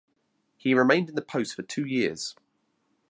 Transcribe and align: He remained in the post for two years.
He 0.57 0.73
remained 0.73 1.09
in 1.09 1.15
the 1.15 1.21
post 1.21 1.53
for 1.53 1.61
two 1.61 1.85
years. 1.85 2.35